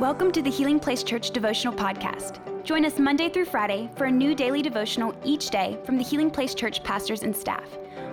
[0.00, 2.40] Welcome to the Healing Place Church Devotional Podcast.
[2.64, 6.32] Join us Monday through Friday for a new daily devotional each day from the Healing
[6.32, 7.62] Place Church pastors and staff.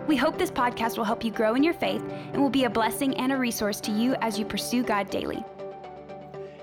[0.08, 2.70] We hope this podcast will help you grow in your faith and will be a
[2.70, 5.44] blessing and a resource to you as you pursue God daily.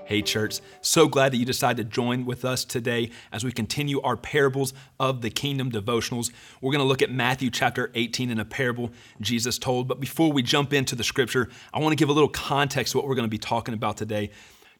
[0.05, 3.99] Hey, church, so glad that you decided to join with us today as we continue
[4.01, 6.31] our parables of the kingdom devotionals.
[6.61, 8.89] We're going to look at Matthew chapter 18 in a parable
[9.19, 9.89] Jesus told.
[9.89, 12.99] But before we jump into the scripture, I want to give a little context to
[12.99, 14.31] what we're going to be talking about today.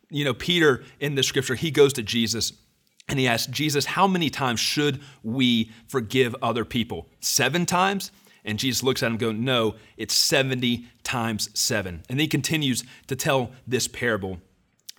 [0.09, 2.53] You know, Peter in the scripture, he goes to Jesus
[3.07, 7.07] and he asks, Jesus, how many times should we forgive other people?
[7.19, 8.11] Seven times?
[8.45, 12.03] And Jesus looks at him goes, No, it's 70 times seven.
[12.09, 14.39] And he continues to tell this parable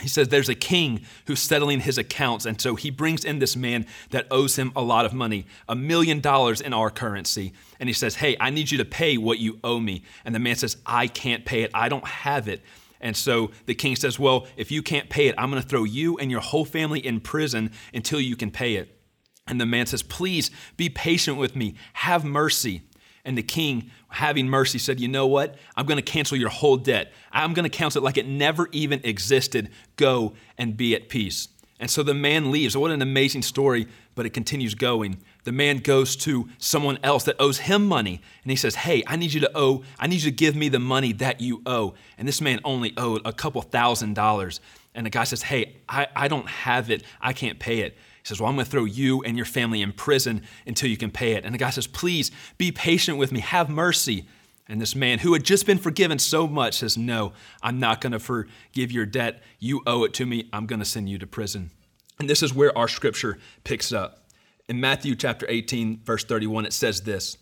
[0.01, 3.57] he says there's a king who's settling his accounts and so he brings in this
[3.57, 7.89] man that owes him a lot of money a million dollars in our currency and
[7.89, 10.57] he says hey i need you to pay what you owe me and the man
[10.57, 12.63] says i can't pay it i don't have it
[13.01, 15.85] and so the king says well if you can't pay it i'm going to throw
[15.85, 18.99] you and your whole family in prison until you can pay it
[19.47, 22.83] and the man says please be patient with me have mercy
[23.25, 25.57] and the king, having mercy, said, You know what?
[25.77, 27.13] I'm going to cancel your whole debt.
[27.33, 29.71] I'm going to cancel it like it never even existed.
[29.97, 31.49] Go and be at peace.
[31.81, 32.77] And so the man leaves.
[32.77, 35.19] What an amazing story, but it continues going.
[35.45, 39.17] The man goes to someone else that owes him money, and he says, Hey, I
[39.17, 41.95] need you to owe, I need you to give me the money that you owe.
[42.19, 44.61] And this man only owed a couple thousand dollars.
[44.95, 47.03] And the guy says, Hey, I, I don't have it.
[47.19, 47.95] I can't pay it.
[47.95, 50.99] He says, Well, I'm going to throw you and your family in prison until you
[50.99, 51.47] can pay it.
[51.47, 54.27] And the guy says, Please be patient with me, have mercy.
[54.71, 58.13] And this man, who had just been forgiven so much, says, No, I'm not going
[58.13, 59.43] to forgive your debt.
[59.59, 60.49] You owe it to me.
[60.53, 61.73] I'm going to send you to prison.
[62.21, 64.29] And this is where our scripture picks up.
[64.69, 67.37] In Matthew chapter 18, verse 31, it says this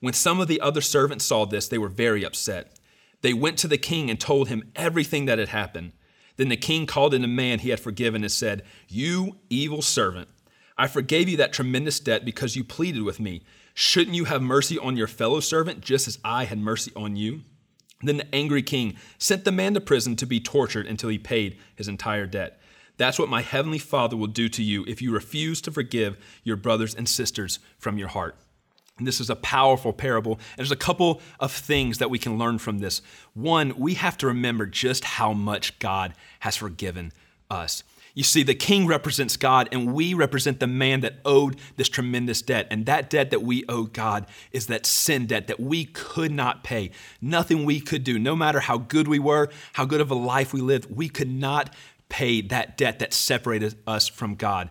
[0.00, 2.78] When some of the other servants saw this, they were very upset.
[3.22, 5.92] They went to the king and told him everything that had happened.
[6.36, 10.28] Then the king called in a man he had forgiven and said, You evil servant,
[10.76, 13.42] I forgave you that tremendous debt because you pleaded with me.
[13.74, 17.42] Shouldn't you have mercy on your fellow servant just as I had mercy on you?
[18.02, 21.58] Then the angry king sent the man to prison to be tortured until he paid
[21.74, 22.60] his entire debt.
[22.96, 26.56] That's what my heavenly Father will do to you if you refuse to forgive your
[26.56, 28.36] brothers and sisters from your heart.
[28.98, 30.34] And this is a powerful parable.
[30.34, 33.02] And there's a couple of things that we can learn from this.
[33.32, 37.12] One, we have to remember just how much God has forgiven
[37.50, 37.82] us.
[38.14, 42.42] You see, the king represents God, and we represent the man that owed this tremendous
[42.42, 42.68] debt.
[42.70, 46.62] And that debt that we owe God is that sin debt that we could not
[46.62, 46.92] pay.
[47.20, 50.52] Nothing we could do, no matter how good we were, how good of a life
[50.52, 51.74] we lived, we could not
[52.08, 54.70] pay that debt that separated us from God.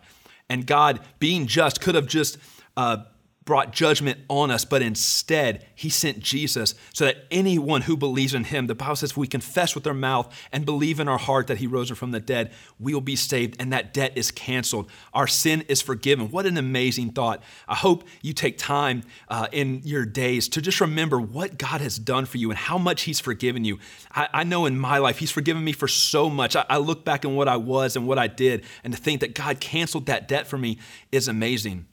[0.49, 2.37] And God, being just, could have just
[2.77, 2.97] uh,
[3.45, 8.45] brought judgment on us, but instead he sent Jesus so that anyone who believes in
[8.45, 11.47] him, the Bible says, if we confess with our mouth and believe in our heart
[11.47, 14.89] that he rose from the dead, we will be saved and that debt is canceled.
[15.13, 16.31] Our sin is forgiven.
[16.31, 17.43] What an amazing thought.
[17.67, 21.97] I hope you take time uh, in your days to just remember what God has
[21.97, 23.79] done for you and how much he's forgiven you.
[24.11, 26.55] I, I know in my life, he's forgiven me for so much.
[26.55, 29.21] I, I look back on what I was and what I did, and to think
[29.21, 30.79] that God canceled that debt for me
[31.11, 31.87] is amazing.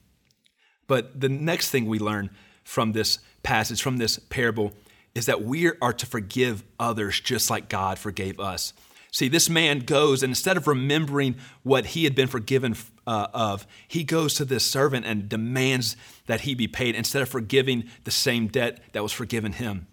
[0.91, 2.31] But the next thing we learn
[2.65, 4.73] from this passage, from this parable,
[5.15, 8.73] is that we are to forgive others just like God forgave us.
[9.09, 12.75] See, this man goes, and instead of remembering what he had been forgiven
[13.07, 17.29] uh, of, he goes to this servant and demands that he be paid instead of
[17.29, 19.87] forgiving the same debt that was forgiven him.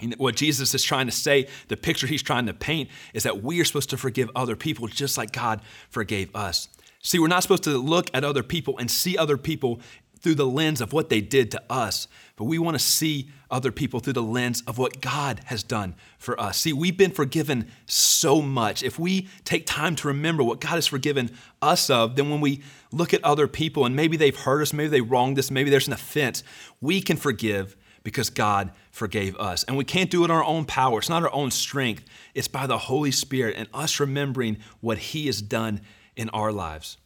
[0.00, 3.40] And what Jesus is trying to say, the picture he's trying to paint, is that
[3.44, 6.66] we are supposed to forgive other people just like God forgave us.
[7.02, 9.80] See, we're not supposed to look at other people and see other people
[10.20, 13.72] through the lens of what they did to us, but we want to see other
[13.72, 16.58] people through the lens of what God has done for us.
[16.58, 18.82] See, we've been forgiven so much.
[18.82, 22.62] If we take time to remember what God has forgiven us of, then when we
[22.92, 25.88] look at other people and maybe they've hurt us, maybe they wronged us, maybe there's
[25.88, 26.42] an offense,
[26.80, 29.64] we can forgive because God forgave us.
[29.64, 30.98] And we can't do it in our own power.
[30.98, 32.04] It's not our own strength.
[32.34, 35.82] It's by the Holy Spirit and us remembering what He has done
[36.16, 36.96] in our lives.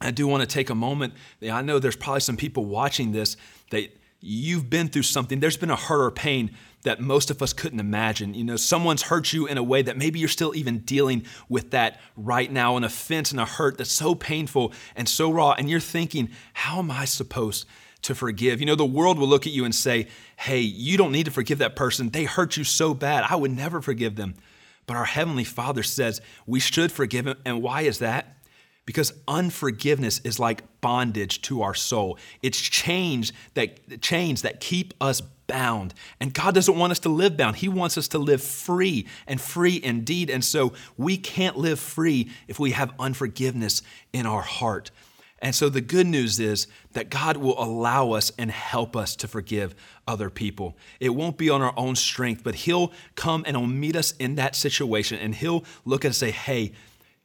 [0.00, 1.14] I do want to take a moment.
[1.42, 3.36] I know there's probably some people watching this
[3.70, 5.40] that you've been through something.
[5.40, 6.50] There's been a hurt or pain
[6.82, 8.32] that most of us couldn't imagine.
[8.32, 11.70] You know, someone's hurt you in a way that maybe you're still even dealing with
[11.72, 15.52] that right now, an offense and a hurt that's so painful and so raw.
[15.52, 17.66] And you're thinking, how am I supposed
[18.02, 18.60] to forgive?
[18.60, 21.30] You know, the world will look at you and say, hey, you don't need to
[21.30, 22.08] forgive that person.
[22.08, 23.24] They hurt you so bad.
[23.28, 24.34] I would never forgive them.
[24.86, 27.36] But our Heavenly Father says we should forgive them.
[27.44, 28.38] And why is that?
[28.90, 32.18] Because unforgiveness is like bondage to our soul.
[32.42, 35.94] It's chains that chains that keep us bound.
[36.18, 37.54] And God doesn't want us to live bound.
[37.54, 40.28] He wants us to live free and free indeed.
[40.28, 43.80] And so we can't live free if we have unforgiveness
[44.12, 44.90] in our heart.
[45.40, 49.28] And so the good news is that God will allow us and help us to
[49.28, 49.76] forgive
[50.08, 50.76] other people.
[50.98, 54.34] It won't be on our own strength, but He'll come and He'll meet us in
[54.34, 56.72] that situation and He'll look at us and say, hey,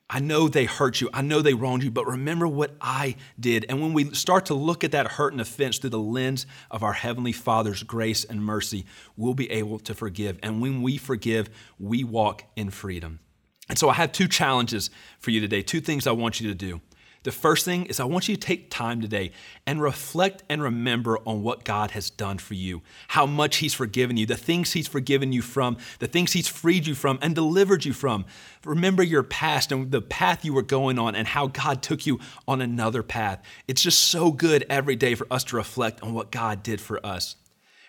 [0.09, 1.09] I know they hurt you.
[1.13, 3.65] I know they wronged you, but remember what I did.
[3.69, 6.83] And when we start to look at that hurt and offense through the lens of
[6.83, 8.85] our Heavenly Father's grace and mercy,
[9.17, 10.37] we'll be able to forgive.
[10.43, 11.49] And when we forgive,
[11.79, 13.19] we walk in freedom.
[13.67, 16.55] And so I have two challenges for you today, two things I want you to
[16.55, 16.81] do.
[17.25, 19.31] The first thing is I want you to take time today
[19.65, 24.15] and reflect and remember on what God has done for you, how much He's forgiven
[24.15, 27.83] you, the things He's forgiven you from, the things He's freed you from and delivered
[27.83, 28.25] you from.
[28.63, 32.19] Remember your past and the path you were going on and how God took you
[32.47, 33.41] on another path.
[33.67, 37.03] It's just so good every day for us to reflect on what God did for
[37.03, 37.37] us.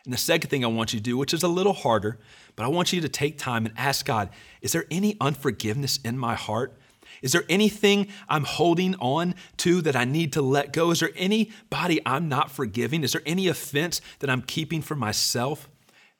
[0.06, 2.18] And the second thing I want you to do, which is a little harder,
[2.54, 4.30] but I want you to take time and ask God,
[4.62, 6.72] is there any unforgiveness in my heart?
[7.22, 10.90] Is there anything I'm holding on to that I need to let go?
[10.90, 13.04] Is there anybody I'm not forgiving?
[13.04, 15.68] Is there any offense that I'm keeping for myself?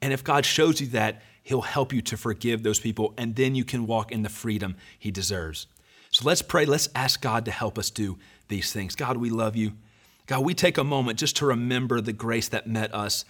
[0.01, 3.55] And if God shows you that, He'll help you to forgive those people, and then
[3.55, 5.69] you can walk in the freedom He deserves.
[6.11, 6.65] So let's pray.
[6.65, 8.97] Let's ask God to help us do these things.
[8.97, 9.73] God, we love you.
[10.27, 13.25] God, we take a moment just to remember the grace that met us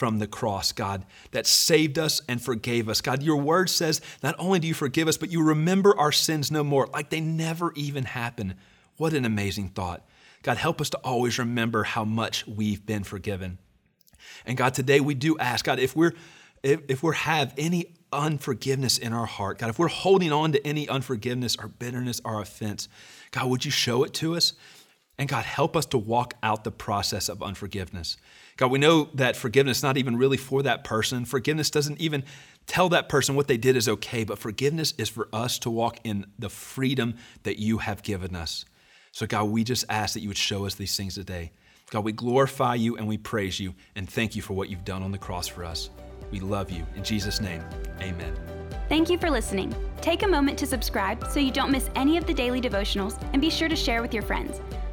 [0.00, 3.02] from the cross, God, that saved us and forgave us.
[3.02, 6.50] God, your word says not only do you forgive us, but you remember our sins
[6.50, 8.54] no more, like they never even happened.
[8.96, 10.02] What an amazing thought.
[10.42, 13.58] God, help us to always remember how much we've been forgiven.
[14.46, 16.14] And God, today we do ask, God, if we're
[16.62, 20.66] if, if we have any unforgiveness in our heart, God, if we're holding on to
[20.66, 22.88] any unforgiveness or bitterness or offense,
[23.32, 24.54] God, would you show it to us?
[25.20, 28.16] And God, help us to walk out the process of unforgiveness.
[28.56, 31.26] God, we know that forgiveness is not even really for that person.
[31.26, 32.24] Forgiveness doesn't even
[32.66, 35.98] tell that person what they did is okay, but forgiveness is for us to walk
[36.04, 38.64] in the freedom that you have given us.
[39.12, 41.52] So, God, we just ask that you would show us these things today.
[41.90, 45.02] God, we glorify you and we praise you and thank you for what you've done
[45.02, 45.90] on the cross for us.
[46.30, 46.86] We love you.
[46.96, 47.62] In Jesus' name,
[48.00, 48.34] amen.
[48.88, 49.74] Thank you for listening.
[50.00, 53.42] Take a moment to subscribe so you don't miss any of the daily devotionals and
[53.42, 54.60] be sure to share with your friends.